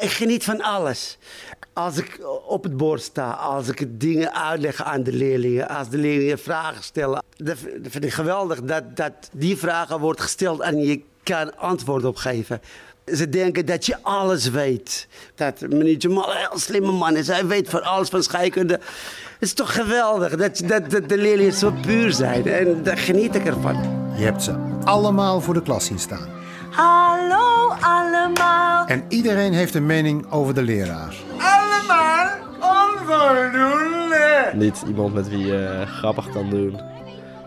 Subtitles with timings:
[0.00, 1.18] Ik geniet van alles.
[1.72, 5.96] Als ik op het bord sta, als ik dingen uitleg aan de leerlingen, als de
[5.96, 7.22] leerlingen vragen stellen.
[7.36, 12.16] Dat vind ik geweldig dat, dat die vragen worden gesteld en je kan antwoord op
[12.16, 12.60] geven.
[13.04, 15.08] Ze denken dat je alles weet.
[15.34, 17.26] Dat meneer Jamal een heel slimme man is.
[17.26, 18.74] Hij weet van alles van scheikunde.
[18.74, 18.82] Het
[19.38, 22.46] is toch geweldig dat, dat, dat de leerlingen zo puur zijn.
[22.46, 23.76] En daar geniet ik ervan.
[24.16, 26.39] Je hebt ze allemaal voor de klas zien staan.
[26.80, 28.86] Hallo allemaal.
[28.86, 31.14] En iedereen heeft een mening over de leraar.
[31.38, 32.26] Allemaal
[32.60, 34.50] onvoldoende.
[34.54, 36.80] Niet iemand met wie je grappig kan doen.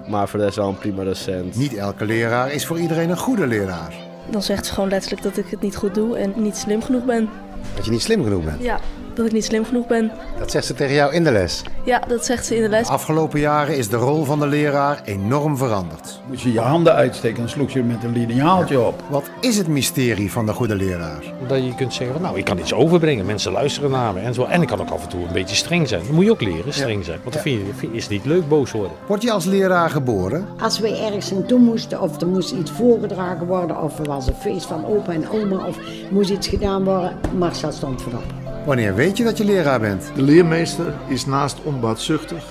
[0.07, 1.55] Maar voor de rest wel een prima docent.
[1.55, 3.93] Niet elke leraar is voor iedereen een goede leraar.
[4.29, 7.05] Dan zegt ze gewoon letterlijk dat ik het niet goed doe en niet slim genoeg
[7.05, 7.29] ben.
[7.75, 8.61] Dat je niet slim genoeg bent.
[8.61, 8.79] Ja,
[9.15, 10.11] dat ik niet slim genoeg ben.
[10.39, 11.63] Dat zegt ze tegen jou in de les.
[11.85, 12.87] Ja, dat zegt ze in de les.
[12.87, 16.19] De afgelopen jaren is de rol van de leraar enorm veranderd.
[16.27, 19.03] Moet je je handen uitsteken en sloeg je met een lineaaltje op.
[19.09, 21.23] Wat is het mysterie van de goede leraar?
[21.47, 24.33] Dat je kunt zeggen, van, nou, ik kan iets overbrengen, mensen luisteren naar me en
[24.33, 24.43] zo.
[24.43, 26.01] En ik kan ook af en toe een beetje streng zijn.
[26.03, 27.19] Dat moet je ook leren, streng zijn.
[27.21, 28.91] Want dan vind je, vind je- is het niet leuk boos worden.
[29.07, 30.47] Word je als leraar geboren?
[30.61, 34.35] Als we ergens naartoe moesten, of er moest iets voorgedragen worden, of er was een
[34.39, 35.77] feest van opa en oma, of
[36.09, 38.23] moest iets gedaan worden, Marcel stond voorop.
[38.65, 40.11] Wanneer weet je dat je leraar bent?
[40.15, 42.43] De leermeester is naast onbaatzuchtig,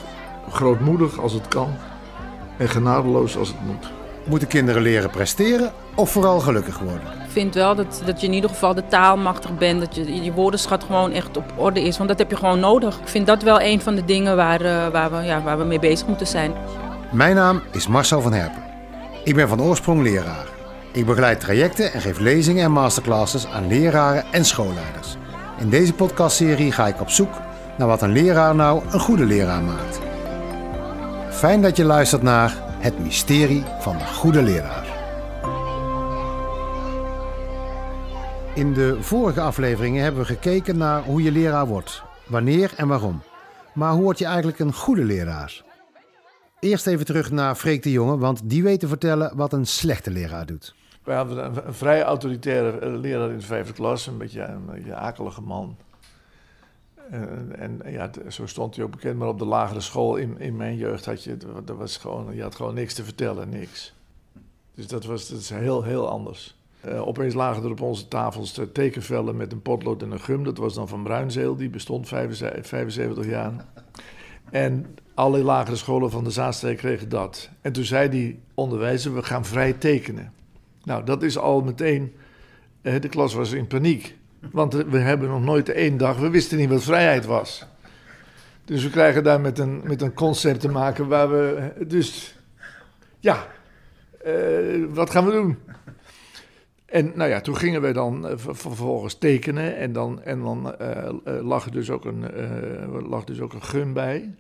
[0.51, 1.75] grootmoedig als het kan
[2.57, 3.91] en genadeloos als het moet.
[4.25, 7.07] Moeten kinderen leren presteren of vooral gelukkig worden?
[7.25, 9.81] Ik vind wel dat, dat je in ieder geval de taal machtig bent.
[9.81, 11.97] Dat je, je woordenschat gewoon echt op orde is.
[11.97, 12.99] Want dat heb je gewoon nodig.
[13.01, 15.65] Ik vind dat wel een van de dingen waar, eh, waar, we, ja, waar we
[15.65, 16.53] mee bezig moeten zijn.
[17.11, 18.63] Mijn naam is Marcel van Herpen.
[19.25, 20.47] Ik ben van oorsprong leraar.
[20.93, 25.17] Ik begeleid trajecten en geef lezingen en masterclasses aan leraren en schoolleiders.
[25.63, 27.41] In deze podcastserie ga ik op zoek
[27.79, 30.01] naar wat een leraar nou een goede leraar maakt.
[31.31, 34.87] Fijn dat je luistert naar Het Mysterie van de Goede Leraar.
[38.55, 43.23] In de vorige afleveringen hebben we gekeken naar hoe je leraar wordt, wanneer en waarom.
[43.75, 45.63] Maar hoe word je eigenlijk een goede leraar?
[46.61, 50.11] Eerst even terug naar Freek de Jonge, want die weet te vertellen wat een slechte
[50.11, 50.75] leraar doet.
[51.03, 54.95] We hadden een, vrij autoritaire eh, leraar in de vijfde klas, een beetje een, beetje
[54.95, 55.77] akelige man.
[57.11, 60.57] En, en ja, zo stond hij ook bekend, maar op de lagere school in, in
[60.57, 63.95] mijn jeugd had je, dat was gewoon, je had gewoon niks te vertellen, niks.
[64.75, 66.57] Dus dat was dat heel, heel anders.
[66.81, 70.45] Eh, opeens lagen er op onze tafels eh, tekenvellen met een potlood en een gum.
[70.45, 73.67] Dat was dan van Bruinzeel, die bestond 75 75 jaar.
[74.51, 77.51] En alle lagere scholen van de Zaanstreek kregen dat.
[77.61, 80.33] En toen zei die onderwijzer, we gaan vrij tekenen.
[80.85, 82.13] Nou, dat is al meteen.
[82.83, 84.17] eh, de klas was in paniek.
[84.53, 86.19] Want eh, we hebben nog nooit één dag.
[86.19, 87.67] We wisten niet wat vrijheid was.
[88.65, 91.71] Dus we krijgen daar met een, met een concept te maken waar we.
[91.79, 92.37] eh, Dus.
[93.19, 93.47] Ja.
[94.89, 95.59] wat gaan we doen?
[96.87, 99.77] En nou ja, toen gingen we dan ver- vervolgens tekenen.
[99.77, 102.25] En dan, en dan eh, lag, dus ook een,
[103.09, 104.35] lag dus ook een gun bij.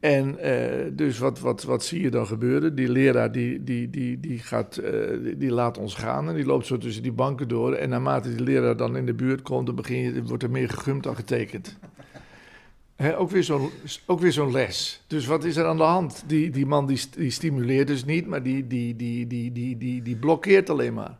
[0.00, 2.74] En eh, dus wat, wat, wat zie je dan gebeuren?
[2.74, 6.66] Die leraar die, die, die, die, gaat, eh, die, laat ons gaan en die loopt
[6.66, 7.74] zo tussen die banken door.
[7.74, 10.68] En naarmate die leraar dan in de buurt komt, dan begin je, wordt er meer
[10.68, 11.78] gegumd dan getekend.
[14.06, 15.04] Ook weer zo'n les.
[15.06, 16.24] Dus wat is er aan de hand?
[16.26, 20.02] Die, die man die, die stimuleert dus niet, maar die, die, die, die, die, die,
[20.02, 21.18] die blokkeert alleen maar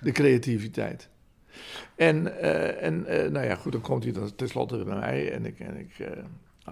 [0.00, 1.08] de creativiteit.
[1.96, 3.02] En, eh, en
[3.32, 5.98] nou ja, goed, dan komt hij dan tenslotte bij mij en ik, en ik,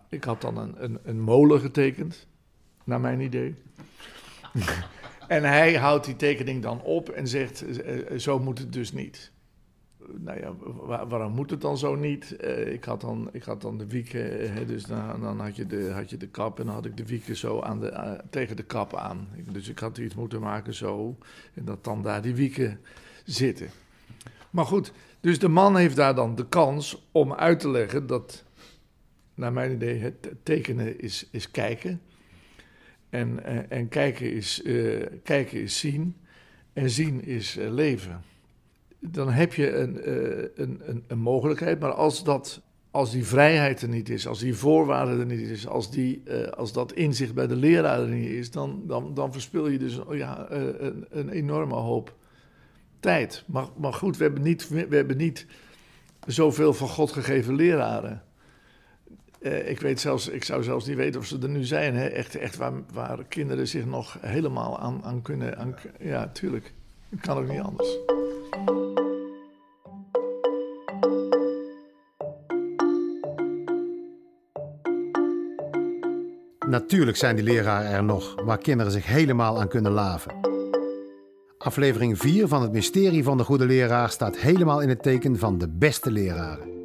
[0.09, 2.27] ik had dan een, een, een molen getekend,
[2.85, 3.55] naar mijn idee.
[5.29, 8.93] en hij houdt die tekening dan op en zegt, eh, eh, zo moet het dus
[8.93, 9.33] niet.
[10.19, 10.53] Nou ja,
[10.87, 12.37] wa- waarom moet het dan zo niet?
[12.37, 15.67] Eh, ik, had dan, ik had dan de wieken, hè, dus dan, dan had, je
[15.67, 18.57] de, had je de kap en dan had ik de wieken zo aan de, tegen
[18.57, 19.29] de kap aan.
[19.37, 21.17] Ik- Dus ik had iets moeten maken zo
[21.55, 22.81] en dat dan daar die wieken
[23.25, 23.69] zitten.
[24.51, 28.45] Maar goed, dus de man heeft daar dan de kans om uit te leggen dat,
[29.37, 32.01] naar mijn idee, het tekenen is, is kijken.
[33.11, 36.17] En, eh, en kijken, is, eh, kijken is zien.
[36.73, 38.23] En zien is eh, leven.
[38.99, 40.11] Dan heb je een,
[40.63, 44.55] een, een, een mogelijkheid, maar als, dat, als die vrijheid er niet is, als die
[44.55, 46.23] voorwaarde er niet is, als, die,
[46.57, 49.99] als dat inzicht bij de leraar er niet is, dan, dan, dan verspil je dus
[49.99, 52.17] oh ja, een, een enorme hoop
[53.01, 53.45] tijd.
[53.47, 55.47] Maar, maar goed, we hebben, niet, we hebben niet
[56.27, 58.26] zoveel van God gegeven leraren.
[59.47, 61.95] Eh, ik, weet zelfs, ik zou zelfs niet weten of ze er nu zijn.
[61.95, 62.07] Hè?
[62.07, 65.75] Echt, echt waar, waar kinderen zich nog helemaal aan, aan kunnen.
[66.01, 66.73] Ja, tuurlijk.
[67.09, 67.99] Het kan ook niet anders.
[76.69, 80.35] Natuurlijk zijn die leraren er nog waar kinderen zich helemaal aan kunnen laven.
[81.59, 85.59] Aflevering 4 van het Mysterie van de Goede Leraar staat helemaal in het teken van
[85.59, 86.76] de beste leraren.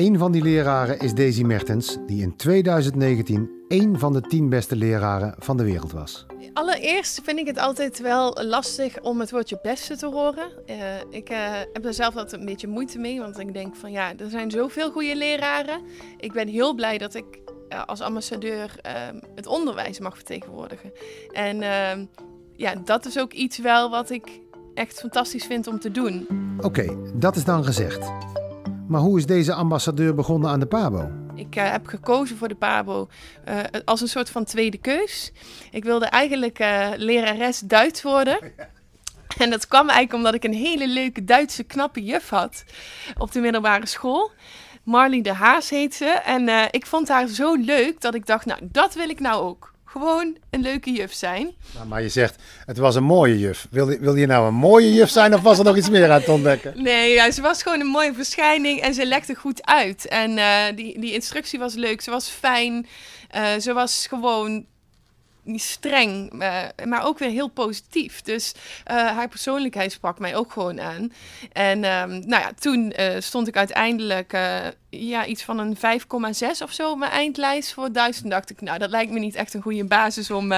[0.00, 4.76] Een van die leraren is Daisy Mertens, die in 2019 één van de tien beste
[4.76, 6.26] leraren van de wereld was.
[6.52, 10.48] Allereerst vind ik het altijd wel lastig om het woordje beste te horen.
[10.66, 10.76] Uh,
[11.10, 11.38] ik uh,
[11.72, 14.50] heb er zelf altijd een beetje moeite mee, want ik denk van ja, er zijn
[14.50, 15.80] zoveel goede leraren.
[16.16, 17.24] Ik ben heel blij dat ik
[17.68, 18.74] uh, als ambassadeur
[19.34, 20.92] het onderwijs mag vertegenwoordigen.
[21.32, 22.04] En ehm,
[22.56, 24.40] ja, dat is ook iets wel wat ik
[24.74, 26.26] echt fantastisch vind om te doen.
[26.56, 28.10] Oké, okay, dat is dan gezegd.
[28.90, 31.10] Maar hoe is deze ambassadeur begonnen aan de PABO?
[31.34, 33.08] Ik uh, heb gekozen voor de PABO
[33.48, 35.32] uh, als een soort van tweede keus.
[35.70, 38.38] Ik wilde eigenlijk uh, lerares Duits worden.
[39.38, 42.64] En dat kwam eigenlijk omdat ik een hele leuke Duitse knappe juf had
[43.18, 44.30] op de middelbare school.
[44.82, 46.04] Marlie de Haas heet ze.
[46.04, 49.72] En ik vond haar zo leuk dat ik dacht, nou, dat wil ik nou ook
[49.90, 51.54] gewoon een leuke juf zijn.
[51.74, 53.66] Nou, maar je zegt, het was een mooie juf.
[53.70, 56.20] Wil, wil je nou een mooie juf zijn of was er nog iets meer aan
[56.20, 56.82] het ontdekken?
[56.82, 60.08] Nee, ja, ze was gewoon een mooie verschijning en ze legde goed uit.
[60.08, 62.86] En uh, die, die instructie was leuk, ze was fijn.
[63.36, 64.64] Uh, ze was gewoon
[65.42, 68.22] niet streng, uh, maar ook weer heel positief.
[68.22, 68.54] Dus
[68.90, 71.12] uh, haar persoonlijkheid sprak mij ook gewoon aan.
[71.52, 74.32] En um, nou ja, toen uh, stond ik uiteindelijk
[74.90, 75.82] ja, iets van een 5,6
[76.62, 78.22] of zo op mijn eindlijst voor Duits.
[78.22, 80.52] En dacht ik, nou, dat lijkt me niet echt een goede basis om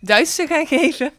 [0.00, 1.12] Duits te gaan geven.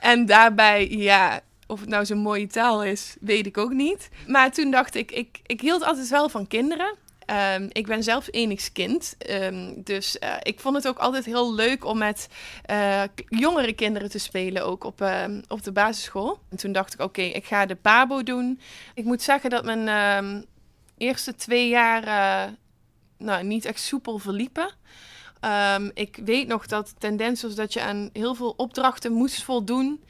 [0.00, 1.40] En daarbij, ja,
[1.70, 4.08] of het nou zo'n mooie taal is, weet ik ook niet.
[4.26, 6.94] Maar toen dacht ik, ik, ik hield altijd wel van kinderen.
[7.30, 9.16] Um, ik ben zelf enigs kind.
[9.30, 12.28] Um, dus uh, ik vond het ook altijd heel leuk om met
[12.70, 16.38] uh, jongere kinderen te spelen, ook op, uh, op de basisschool.
[16.48, 18.60] En toen dacht ik, oké, ik ga de PABO doen.
[18.94, 20.46] Ik moet zeggen dat mijn
[20.98, 22.04] eerste twee jaar
[23.18, 24.70] nou, niet echt soepel verliepen.
[25.94, 30.04] ik weet nog dat de tendens was dat je aan heel veel opdrachten moest voldoen.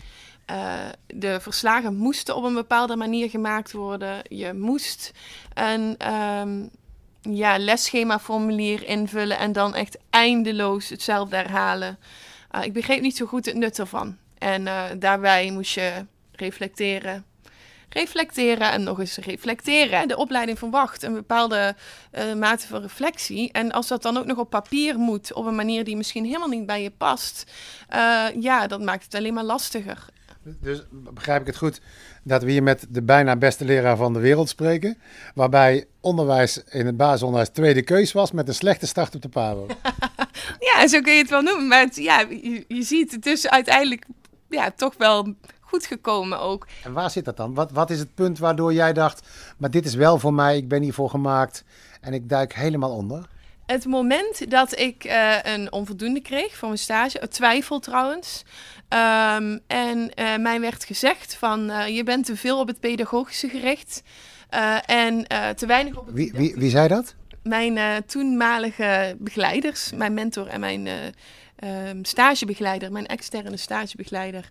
[1.07, 4.23] De verslagen moesten op een bepaalde manier gemaakt worden.
[4.29, 5.13] Je moest
[5.59, 6.71] um,
[7.23, 11.99] ja, lesschemaformulier invullen en dan echt eindeloos hetzelfde herhalen.
[12.57, 14.17] Uh, ik begreep niet zo goed het nut ervan.
[14.39, 17.25] En uh, daarbij moest je reflecteren.
[17.89, 20.09] Reflecteren en nog eens reflecteren.
[20.09, 21.77] De opleiding verwacht een bepaalde
[22.13, 23.53] uh, mate van reflectie.
[23.53, 26.49] En als dat dan ook nog op papier moet, op een manier die misschien helemaal
[26.49, 27.53] niet bij je past,
[28.41, 30.07] ja, dat maakt het alleen maar lastiger.
[30.43, 31.81] Dus begrijp ik het goed
[32.23, 34.99] dat we hier met de bijna beste leraar van de wereld spreken.
[35.35, 39.67] Waarbij onderwijs in het basisonderwijs tweede keus was met een slechte start op de PABO.
[40.75, 41.69] ja, zo kun je het wel noemen.
[41.69, 44.07] Maar het, ja, je, je ziet het is uiteindelijk
[44.49, 46.67] ja, toch wel goed gekomen ook.
[46.85, 47.55] En waar zit dat dan?
[47.55, 50.69] Wat, wat is het punt waardoor jij dacht, maar dit is wel voor mij, ik
[50.69, 51.65] ben hiervoor gemaakt
[52.01, 53.29] en ik duik helemaal onder?
[53.71, 58.45] Het moment dat ik uh, een onvoldoende kreeg voor mijn stage, twijfel trouwens,
[59.37, 63.49] Um, en uh, mij werd gezegd van uh, je bent te veel op het pedagogische
[63.49, 64.03] gericht
[64.87, 65.27] en
[65.57, 66.15] te weinig op het...
[66.15, 67.15] Wie, wie, wie zei dat?
[67.43, 70.89] Mijn toenmalige begeleiders, mijn mentor en mijn
[71.65, 74.51] um, stagebegeleider, mijn externe stagebegeleider.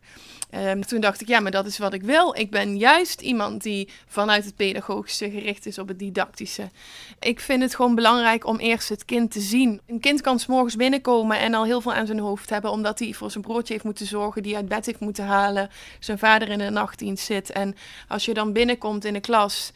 [0.55, 2.35] Um, toen dacht ik, ja, maar dat is wat ik wil.
[2.35, 6.69] Ik ben juist iemand die vanuit het pedagogische gericht is op het didactische.
[7.19, 9.81] Ik vind het gewoon belangrijk om eerst het kind te zien.
[9.87, 12.99] Een kind kan s morgens binnenkomen en al heel veel aan zijn hoofd hebben, omdat
[12.99, 15.69] hij voor zijn broodje heeft moeten zorgen, die uit bed heeft moeten halen,
[15.99, 17.51] zijn vader in de nachtdienst zit.
[17.51, 17.75] En
[18.07, 19.71] als je dan binnenkomt in de klas,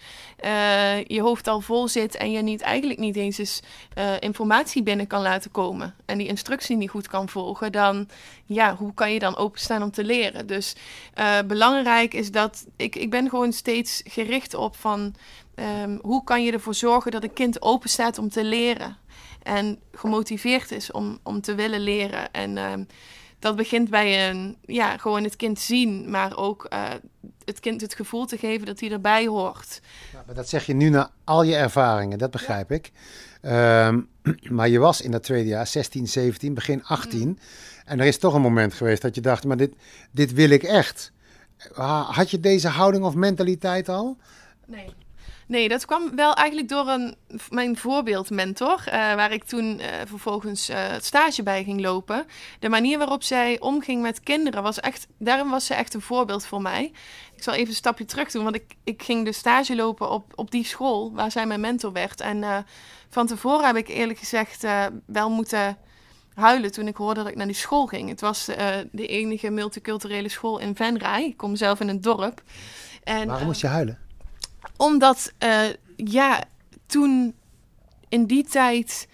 [0.45, 3.59] uh, je hoofd al vol zit en je niet, eigenlijk niet eens eens
[3.97, 8.07] uh, informatie binnen kan laten komen en die instructie niet goed kan volgen, dan
[8.45, 10.47] ja, hoe kan je dan openstaan om te leren?
[10.47, 10.75] Dus
[11.19, 15.15] uh, belangrijk is dat ik, ik ben gewoon steeds gericht op van
[15.83, 18.97] um, hoe kan je ervoor zorgen dat een kind open staat om te leren
[19.43, 22.31] en gemotiveerd is om, om te willen leren.
[22.31, 22.87] En um,
[23.39, 26.89] dat begint bij een, ja, gewoon het kind zien, maar ook uh,
[27.45, 29.81] het kind het gevoel te geven dat hij erbij hoort.
[30.13, 32.75] Ja, maar dat zeg je nu na al je ervaringen, dat begrijp ja.
[32.75, 32.91] ik.
[33.45, 34.09] Um,
[34.55, 37.27] maar je was in dat tweede jaar, 16, 17, begin 18.
[37.27, 37.37] Mm.
[37.85, 39.73] En er is toch een moment geweest dat je dacht, maar dit,
[40.11, 41.11] dit wil ik echt.
[41.73, 44.17] Had je deze houding of mentaliteit al?
[44.65, 44.93] Nee.
[45.47, 47.15] Nee, dat kwam wel eigenlijk door een,
[47.49, 52.25] mijn voorbeeldmentor, uh, waar ik toen uh, vervolgens uh, stage bij ging lopen.
[52.59, 56.45] De manier waarop zij omging met kinderen was echt, daarom was ze echt een voorbeeld
[56.45, 56.91] voor mij.
[57.35, 60.31] Ik zal even een stapje terug doen, want ik, ik ging de stage lopen op,
[60.35, 62.21] op die school waar zij mijn mentor werd.
[62.21, 62.65] En
[63.09, 64.65] van tevoren heb ik eerlijk gezegd
[65.05, 65.77] wel moeten
[66.33, 68.09] huilen toen ik hoorde dat ik naar die school ging.
[68.09, 68.45] Het was
[68.91, 71.23] de enige multiculturele school in Venray.
[71.23, 72.41] Ik kom zelf in een dorp.
[73.03, 74.02] En, Waarom moest je huilen?
[74.77, 75.61] Omdat, uh,
[75.95, 76.43] ja,
[76.85, 77.35] toen
[78.09, 79.07] in die tijd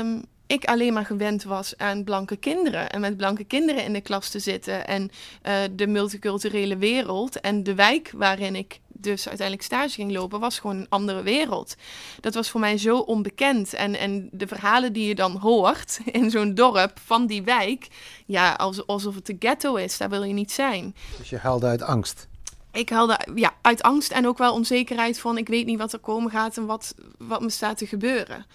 [0.00, 2.90] um, ik alleen maar gewend was aan blanke kinderen.
[2.90, 4.86] En met blanke kinderen in de klas te zitten.
[4.86, 5.10] En
[5.46, 7.40] uh, de multiculturele wereld.
[7.40, 11.74] En de wijk waarin ik dus uiteindelijk stage ging lopen, was gewoon een andere wereld.
[12.20, 13.74] Dat was voor mij zo onbekend.
[13.74, 17.88] En, en de verhalen die je dan hoort in zo'n dorp van die wijk,
[18.26, 18.52] ja,
[18.86, 20.94] alsof het de ghetto is, daar wil je niet zijn.
[21.18, 22.28] Dus je huilde uit angst?
[22.72, 25.98] Ik huilde ja, uit angst en ook wel onzekerheid van ik weet niet wat er
[25.98, 28.46] komen gaat en wat, wat me staat te gebeuren.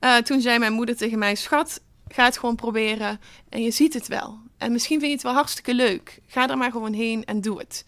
[0.00, 3.94] Uh, toen zei mijn moeder tegen mij, schat, ga het gewoon proberen en je ziet
[3.94, 4.38] het wel.
[4.58, 6.20] En misschien vind je het wel hartstikke leuk.
[6.26, 7.84] Ga er maar gewoon heen en doe het.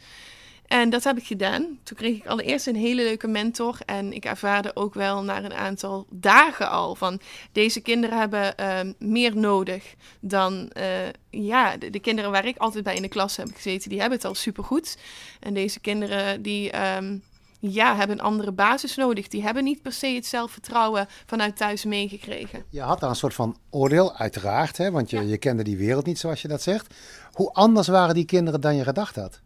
[0.73, 1.79] En dat heb ik gedaan.
[1.83, 3.79] Toen kreeg ik allereerst een hele leuke mentor.
[3.87, 7.21] En ik ervaarde ook wel na een aantal dagen al van
[7.53, 10.85] deze kinderen hebben uh, meer nodig dan uh,
[11.31, 13.89] ja, de, de, kinderen waar ik altijd bij in de klas heb gezeten.
[13.89, 14.99] Die hebben het al supergoed.
[15.41, 17.23] En deze kinderen die um,
[17.59, 19.29] ja, hebben een andere basis nodig.
[19.29, 22.65] Die hebben niet per se het zelfvertrouwen vanuit thuis meegekregen.
[22.69, 24.91] Je had daar een soort van oordeel, uiteraard, hè?
[24.91, 25.23] want je, ja.
[25.23, 26.95] je kende die wereld niet zoals je dat zegt.
[27.33, 29.41] Hoe anders waren die kinderen dan je gedacht had?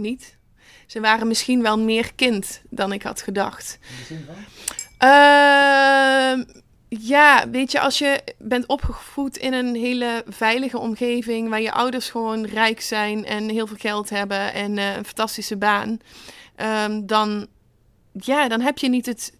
[0.00, 0.36] Niet.
[0.86, 3.78] Ze waren misschien wel meer kind dan ik had gedacht.
[3.80, 4.34] In de zin van?
[5.08, 6.44] Uh,
[6.88, 12.10] ja, weet je, als je bent opgevoed in een hele veilige omgeving waar je ouders
[12.10, 15.98] gewoon rijk zijn en heel veel geld hebben en uh, een fantastische baan,
[16.86, 17.46] um, dan,
[18.12, 19.32] ja, dan heb je niet het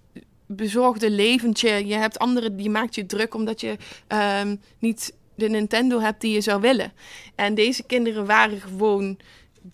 [0.47, 1.87] bezorgde leventje.
[1.87, 3.77] Je hebt anderen, die maakt je druk omdat je
[4.43, 6.93] um, niet de Nintendo hebt die je zou willen.
[7.35, 9.19] En deze kinderen waren gewoon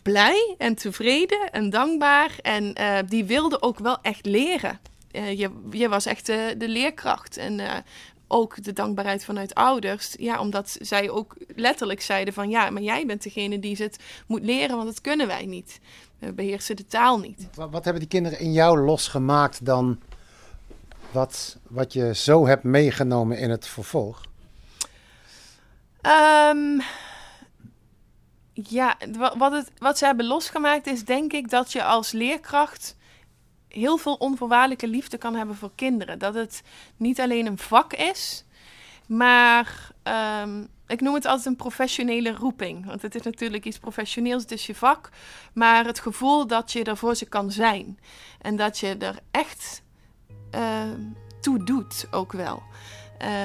[0.02, 2.38] blij en tevreden en dankbaar.
[2.42, 4.80] En uh, die wilden ook wel echt leren.
[5.12, 7.36] Uh, je, je was echt de, de leerkracht.
[7.36, 7.74] En uh,
[8.28, 10.14] ook de dankbaarheid vanuit ouders.
[10.18, 12.50] Ja, omdat zij ook letterlijk zeiden van...
[12.50, 15.80] ja, maar jij bent degene die het moet leren, want dat kunnen wij niet.
[16.18, 17.48] We beheersen de taal niet.
[17.54, 20.00] Wat, wat hebben die kinderen in jou losgemaakt dan...
[21.10, 24.24] wat, wat je zo hebt meegenomen in het vervolg?
[26.02, 26.82] Um,
[28.62, 28.96] ja,
[29.36, 32.96] wat, wat ze hebben losgemaakt is denk ik dat je als leerkracht
[33.68, 36.18] heel veel onvoorwaardelijke liefde kan hebben voor kinderen.
[36.18, 36.62] Dat het
[36.96, 38.44] niet alleen een vak is,
[39.06, 39.90] maar
[40.42, 42.86] um, ik noem het altijd een professionele roeping.
[42.86, 45.10] Want het is natuurlijk iets professioneels, het is je vak.
[45.52, 47.98] Maar het gevoel dat je er voor ze kan zijn.
[48.40, 49.82] En dat je er echt
[50.54, 50.82] uh,
[51.40, 52.62] toe doet ook wel.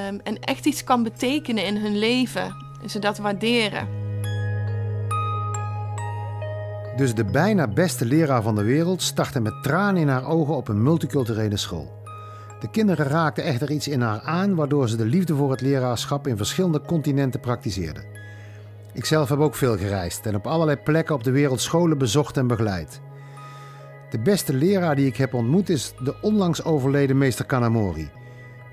[0.07, 2.55] Um, en echt iets kan betekenen in hun leven.
[2.81, 4.00] En ze dat waarderen.
[6.95, 10.67] Dus de bijna beste leraar van de wereld startte met tranen in haar ogen op
[10.67, 11.99] een multiculturele school.
[12.59, 16.27] De kinderen raakten echter iets in haar aan, waardoor ze de liefde voor het leraarschap
[16.27, 18.01] in verschillende continenten praktiseerde.
[18.93, 22.47] Ikzelf heb ook veel gereisd en op allerlei plekken op de wereld scholen bezocht en
[22.47, 23.01] begeleid.
[24.09, 28.09] De beste leraar die ik heb ontmoet is de onlangs overleden meester Kanamori.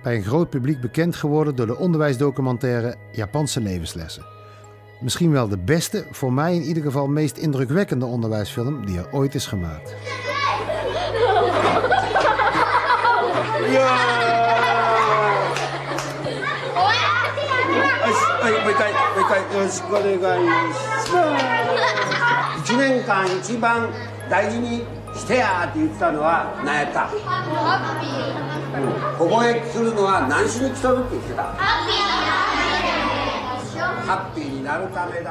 [0.02, 4.37] Bij een groot publiek bekend geworden door de onderwijsdocumentaire Japanse levenslessen.
[5.00, 9.34] Misschien wel de beste, voor mij in ieder geval meest indrukwekkende onderwijsfilm die er ooit
[9.34, 9.94] is gemaakt.
[13.70, 14.18] Ja!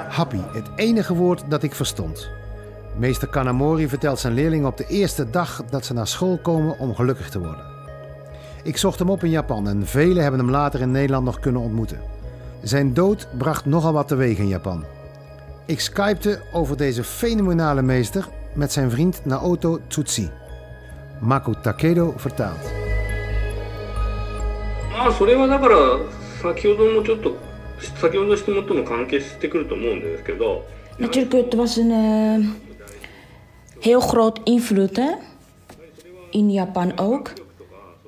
[0.09, 2.31] Happy, het enige woord dat ik verstond.
[2.97, 6.95] Meester Kanamori vertelt zijn leerlingen op de eerste dag dat ze naar school komen om
[6.95, 7.65] gelukkig te worden.
[8.63, 11.63] Ik zocht hem op in Japan en velen hebben hem later in Nederland nog kunnen
[11.63, 12.01] ontmoeten.
[12.63, 14.85] Zijn dood bracht nogal wat teweeg in Japan.
[15.67, 20.31] Ik skypte over deze fenomenale meester met zijn vriend Naoto Tsutsi.
[21.21, 22.83] Mako Takedo vertaalt.
[24.93, 25.77] まあそれはだから
[26.41, 27.37] 先ほどもちょっと
[28.01, 30.65] 先ほどの質問とも関係してくると思うんですけど。
[30.99, 32.49] Natuurlijk, het was een uh,
[33.81, 35.11] heel groot invloed hè?
[36.31, 37.33] in Japan ook.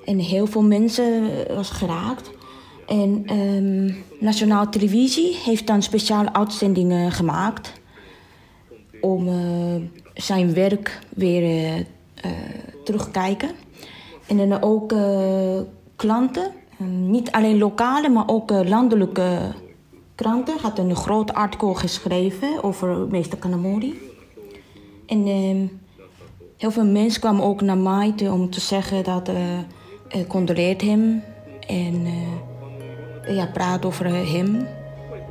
[0.05, 2.31] En heel veel mensen was geraakt.
[2.87, 7.73] En um, Nationaal Televisie heeft dan speciale uitzendingen gemaakt
[9.01, 9.35] om uh,
[10.15, 11.77] zijn werk weer
[12.25, 12.31] uh,
[12.85, 13.51] terug te kijken.
[14.27, 14.95] En dan ook
[15.97, 16.53] klanten,
[16.88, 19.38] niet alleen lokale, maar ook landelijke
[20.16, 24.00] kranten, had een groot artikel geschreven over meester Kanamori.
[25.06, 25.70] En uh,
[26.58, 29.36] heel veel mensen kwamen ook naar mij om te zeggen dat uh,
[30.16, 31.24] uh, condoleert hem
[31.68, 34.68] en uh, ja, praat over hem.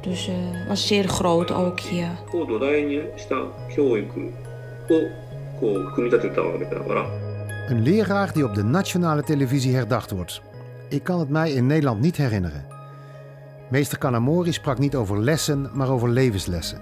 [0.00, 2.08] Dus het was zeer groot ook hier.
[7.68, 10.42] Een leraar die op de nationale televisie herdacht wordt.
[10.88, 12.66] Ik kan het mij in Nederland niet herinneren.
[13.70, 16.80] Meester Kanamori sprak niet over lessen, maar over levenslessen.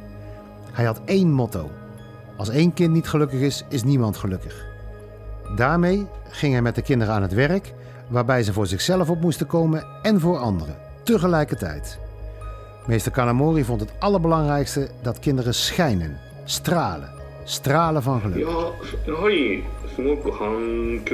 [0.72, 1.70] Hij had één motto:
[2.36, 4.66] Als één kind niet gelukkig is, is niemand gelukkig.
[5.56, 7.72] Daarmee ging hij met de kinderen aan het werk,
[8.08, 11.98] waarbij ze voor zichzelf op moesten komen en voor anderen, tegelijkertijd.
[12.86, 17.10] Meester Kanamori vond het allerbelangrijkste dat kinderen schijnen, stralen,
[17.44, 18.46] stralen van geluk.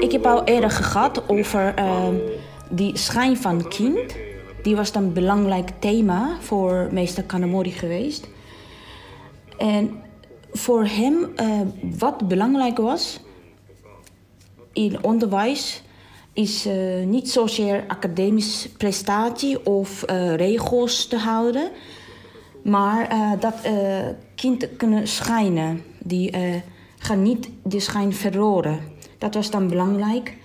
[0.01, 2.15] Ik heb al eerder gehad over ehm,
[2.73, 4.15] die schijn van kind.
[4.63, 8.29] Die was dan een belangrijk thema voor meester Kanamori geweest.
[9.59, 10.03] En
[10.53, 11.61] voor hem, eh,
[11.99, 13.21] wat belangrijk was
[14.73, 15.83] in onderwijs,
[16.33, 21.71] is eh, niet zozeer academisch prestatie of eh, regels te houden,
[22.63, 23.09] maar
[23.41, 23.55] dat
[24.35, 25.83] kinderen kunnen schijnen.
[25.99, 26.35] Die
[26.99, 28.81] gaan niet de schijn verloren.
[29.19, 30.37] Dat was dan belangrijk.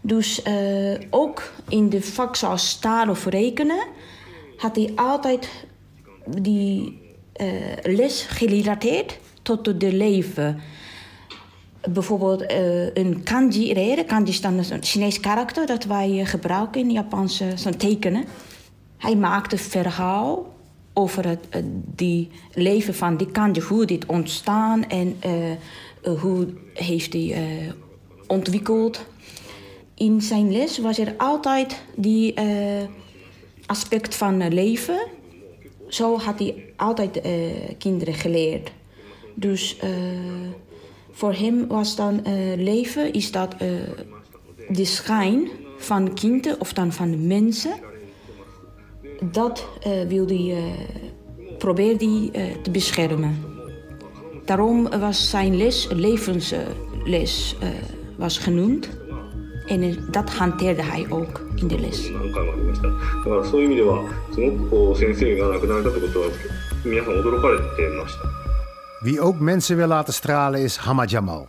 [0.00, 3.86] Dus eh, ook in de vak zoals taal of rekenen
[4.56, 5.48] had hij altijd
[6.26, 7.00] die
[7.32, 7.46] eh,
[7.82, 10.60] les gerelateerd tot de leven.
[11.90, 14.06] Bijvoorbeeld eh, een kanji leren.
[14.06, 18.24] Kanji is dan een Chinees karakter dat wij gebruiken in Japanse tekenen.
[18.96, 20.56] Hij maakte verhaal
[20.92, 21.46] over het
[21.94, 25.16] die leven van die kanji, hoe dit ontstaan en
[26.20, 27.36] hoe heeft hij
[28.26, 29.06] ontwikkeld.
[29.98, 32.84] In zijn les was er altijd die eh,
[33.66, 35.06] aspect van eh, leven.
[35.88, 37.32] Zo had hij altijd eh,
[37.78, 38.70] kinderen geleerd.
[39.34, 39.76] Dus
[41.10, 42.22] voor hem was dan
[42.56, 43.54] leven is dat
[44.68, 47.72] de schijn van kinderen of dan van de mensen.
[49.20, 49.66] Dat
[50.08, 50.74] wilde hij,
[51.58, 53.44] probeerde hij te beschermen.
[54.44, 57.56] Daarom was zijn les levensles
[58.16, 58.97] was genoemd.
[59.67, 62.09] En eh, dat hanteerde hij ook in de les.
[62.11, 62.93] 何回もありましただ
[63.23, 66.27] からそういう意味ではすごくこう先生が亡くなられたってことは
[66.83, 67.63] 皆さん驚かれて
[68.01, 68.43] ました
[69.03, 71.47] Wie ook mensen wil laten stralen is Hamma Jamal.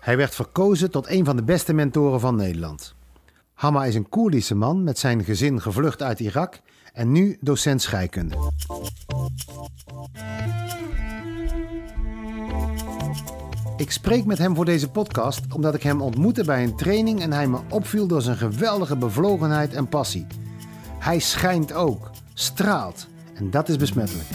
[0.00, 2.94] Hij werd verkozen tot een van de beste mentoren van Nederland.
[3.54, 6.60] Hamma is een Koerdische man met zijn gezin gevlucht uit Irak
[6.92, 8.36] en nu docent scheikunde.
[13.77, 17.33] Ik spreek met hem voor deze podcast omdat ik hem ontmoette bij een training en
[17.33, 20.27] hij me opviel door zijn geweldige bevlogenheid en passie.
[20.99, 24.27] Hij schijnt ook, straalt en dat is besmettelijk.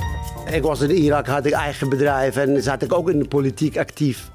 [0.51, 3.77] Ik was in Irak, had ik eigen bedrijf en zat ik ook in de politiek
[3.77, 4.31] actief.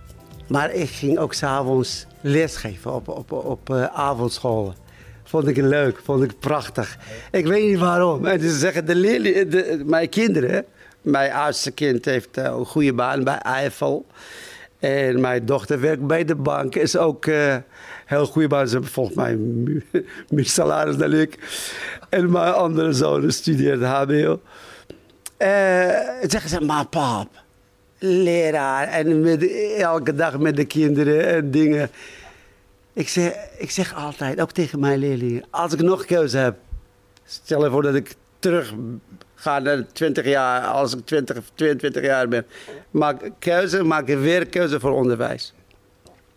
[0.48, 4.76] Maar ik ging ook s'avonds lesgeven op, op, op eh, avondscholen.
[5.24, 6.98] Vond ik leuk, vond ik prachtig.
[7.32, 8.26] Ik weet niet waarom.
[8.26, 10.66] En ze zeggen, de leerlingen, de, mijn kinderen,
[11.02, 14.06] mijn oudste kind heeft eh, een goede baan bij Eiffel.
[14.80, 17.56] En mijn dochter werkt bij de bank, is ook eh
[18.06, 18.68] heel goede baan.
[18.68, 19.36] Ze volgens mij
[20.30, 21.38] meer salaris dan ik.
[22.10, 24.42] En mijn andere zoon studeert HBO.
[25.38, 25.50] Eh,
[26.22, 27.28] zeggen ze, maar pap,
[28.00, 31.90] leraar en met, elke dag met de kinderen en dingen.
[32.94, 36.58] Ik zeg, ik zeg altijd, ook tegen mijn leerlingen, als ik nog keuze heb,
[37.26, 38.74] stel je voor dat ik terug
[39.48, 42.46] ga naar 20 jaar, als ik 20 of 22 jaar ben,
[42.92, 45.54] maak keuze, maak ik weer keuze voor onderwijs.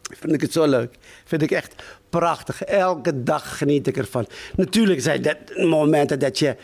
[0.02, 0.94] Vind ik het zo leuk.
[1.24, 1.74] Vind ik echt
[2.08, 2.62] prachtig.
[2.62, 4.26] Elke dag geniet ik ervan.
[4.56, 6.56] Natuurlijk zijn dat momenten dat je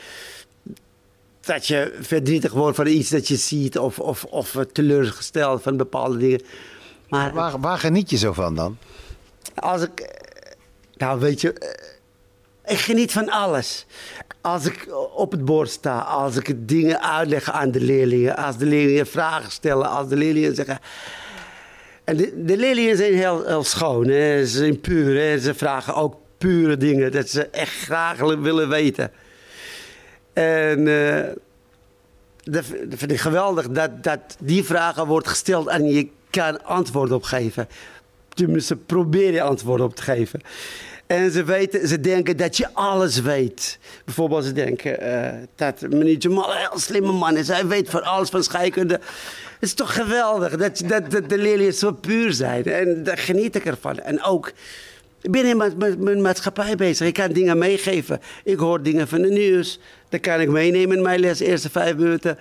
[1.40, 6.16] dat je verdrietig wordt van iets dat je ziet of, of, of teleurgesteld van bepaalde
[6.18, 6.40] dingen.
[7.08, 8.78] Maar Waar, waar geniet je zo van dan?
[9.54, 10.20] als ik,
[10.96, 13.86] nou weet je, eh, ik geniet van alles.
[14.46, 18.66] Als ik op het bord sta, als ik dingen uitleg aan de leerlingen, als de
[18.66, 20.78] leerlingen vragen stellen, als de leerlingen zeggen.
[22.04, 24.46] En de, leerlingen zijn heel, heel schoon, hè?
[24.46, 25.38] ze zijn puur, hè?
[25.38, 29.10] ze vragen ook pure dingen, dat ze echt graag willen weten.
[30.32, 31.32] En eh,
[32.42, 37.22] dat vind ik geweldig dat, dat die vragen wordt gesteld en je kan antwoord op
[37.22, 37.68] geven.
[38.28, 40.40] Tenminste, probeer je antwoord op te geven.
[41.06, 43.78] En ze, weten, ze denken dat je alles weet.
[44.04, 47.48] Bijvoorbeeld ze denken eh, dat meneer Jamal een heel slimme man is.
[47.48, 48.94] Hij weet van alles van scheikunde.
[48.94, 49.02] Het
[49.68, 52.64] is toch geweldig dat, dat, de leerlingen zo puur zijn.
[52.64, 53.98] En daar geniet ik ervan.
[53.98, 54.52] En ook,
[55.22, 57.06] ik ben in mijn, mijn- maatschappij bezig.
[57.06, 58.20] Ik kan dingen meegeven.
[58.44, 59.78] Ik hoor dingen van de nieuws.
[60.08, 62.38] Dat kan ik meenemen in mijn les, eerste vijf minuten.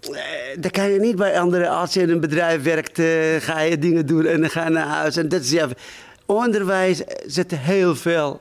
[0.00, 0.20] Eh,
[0.58, 1.68] Dat kan je niet bij anderen.
[1.70, 3.06] Als je in een bedrijf werkt, eh,
[3.38, 5.16] ga je dingen doen en dan ga je naar huis.
[5.16, 5.68] En dat is ja,
[6.26, 8.40] onderwijs zit heel veel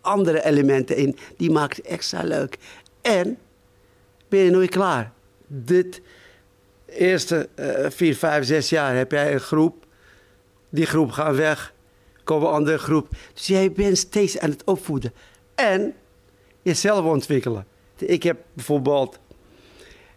[0.00, 1.16] andere elementen in.
[1.36, 2.58] Die maakt het extra leuk.
[3.02, 3.38] En
[4.28, 5.12] ben je nooit klaar.
[5.46, 6.00] Dit
[6.86, 9.86] eerste eh, vier, vijf, zes jaar heb jij een groep.
[10.68, 11.72] Die groep gaat weg.
[12.24, 13.08] Komt een andere groep.
[13.34, 15.12] Dus jij bent steeds aan het opvoeden.
[15.54, 15.94] En
[16.62, 17.66] jezelf ontwikkelen.
[17.96, 19.18] Ik heb bijvoorbeeld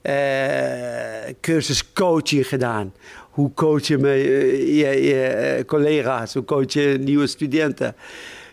[0.02, 2.94] eh, cursus coaching gedaan.
[3.36, 6.34] Hoe coach je, me, eh, je, eh, collega's?
[6.34, 7.96] Hoe coach je nieuwe studenten?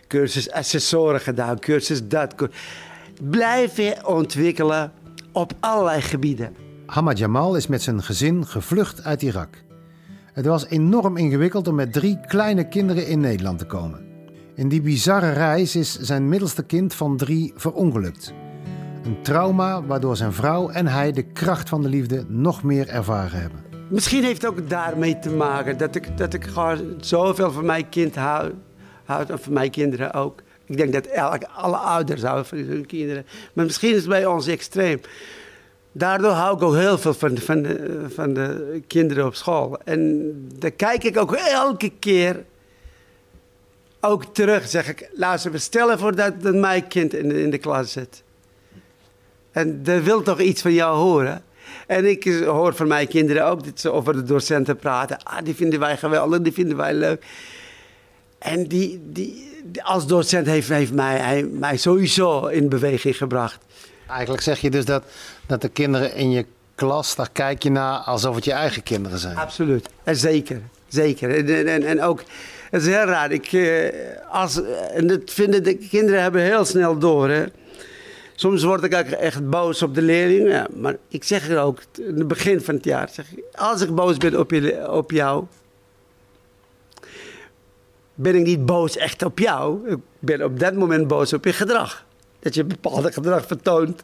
[0.07, 2.35] Cursus assessoren gedaan, cursus dat.
[3.21, 4.91] Blijf je ontwikkelen
[5.31, 6.55] op allerlei gebieden.
[6.85, 9.63] Hamad Jamal is met zijn gezin gevlucht uit Irak.
[10.33, 14.05] Het was enorm ingewikkeld om met drie kleine kinderen in Nederland te komen.
[14.55, 18.33] In die bizarre reis is zijn middelste kind van drie verongelukt.
[19.03, 23.41] Een trauma waardoor zijn vrouw en hij de kracht van de liefde nog meer ervaren
[23.41, 23.72] hebben.
[23.89, 27.89] Misschien heeft het ook daarmee te maken dat ik, dat ik gewoon zoveel van mijn
[27.89, 28.51] kind hou,
[29.05, 30.41] houd en van mijn kinderen ook.
[30.65, 33.25] Ik denk dat elke, alle ouders houden van hun kinderen.
[33.53, 35.01] Maar misschien is het bij ons extreem.
[35.91, 39.77] Daardoor hou ik ook heel veel van, van, de, van de kinderen op school.
[39.83, 42.43] En daar kijk ik ook elke keer
[43.99, 44.67] ook terug.
[44.67, 47.91] Zeg ik, luister, we stellen voor dat, dat mijn kind in de, in de klas
[47.91, 48.23] zit.
[49.51, 51.43] En dat wil toch iets van jou horen.
[51.87, 55.23] En ik hoor van mijn kinderen ook dat ze over de docenten praten.
[55.23, 57.25] Ah, die vinden wij geweldig, die vinden wij leuk.
[58.39, 63.57] En die, die, die- als docent heeft, heeft mij, hij, mij sowieso in beweging gebracht.
[64.07, 65.03] Eigenlijk zeg je dus dat,
[65.47, 69.19] dat de kinderen in je klas, daar kijk je naar alsof het je eigen kinderen
[69.19, 69.35] zijn.
[69.37, 69.89] Absoluut.
[70.03, 71.29] En zeker, zeker.
[71.37, 72.23] En, en- en, en ook,
[72.71, 73.31] het is heel raar.
[73.31, 73.89] Ik, eh,
[74.29, 74.61] als,
[74.93, 77.29] en dat vinden de kinderen hebben heel snel door.
[77.29, 77.43] Hè.
[78.35, 80.51] Soms word ik ook echt boos op de leerlingen.
[80.51, 83.81] Ja, maar ik zeg er ook in het begin van het jaar: zeg, ik, als
[83.81, 85.45] ik boos ben op, je, op jou,
[88.13, 89.89] ben ik niet boos echt op jou.
[89.89, 92.05] Ik ben op dat moment boos op je gedrag.
[92.39, 94.03] Dat je bepaalde gedrag vertoont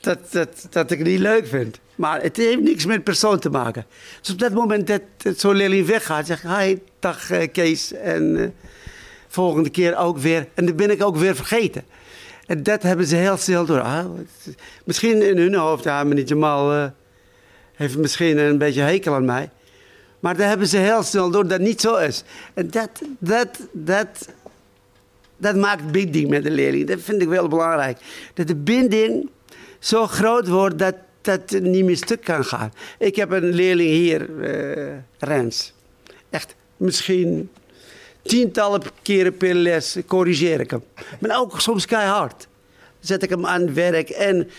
[0.00, 1.80] dat, dat, dat ik niet leuk vind.
[1.94, 3.86] Maar het heeft niks met persoon te maken.
[4.20, 7.92] Dus op dat moment dat, dat zo'n leerling weggaat, zeg ik, hi, dag eh, Kees.
[7.92, 8.48] En eh,
[9.28, 10.48] volgende keer ook weer.
[10.54, 11.84] En dan ben ik ook weer vergeten.
[12.50, 13.80] En dat hebben ze heel snel door.
[13.80, 14.04] Ah,
[14.84, 16.84] misschien in hun hoofd, ja, meneer Jamal eh,
[17.74, 19.50] heeft misschien een beetje hekel aan mij.
[20.20, 22.24] Maar daar hebben ze heel snel door dat niet zo is.
[22.54, 24.28] En dat, dat, dat,
[25.36, 26.86] dat maakt binding met de leerling.
[26.86, 27.98] Dat vind ik wel belangrijk.
[28.34, 29.30] Dat de binding
[29.78, 32.72] zo groot wordt dat dat niet meer stuk kan gaan.
[32.98, 35.72] Ik heb een leerling hier, eh, Rens.
[36.30, 37.50] Echt, misschien
[38.30, 40.82] tientallen keren per les corrigeer ik hem.
[41.20, 42.48] Maar ook soms keihard.
[43.00, 44.50] Zet ik hem aan het werk en...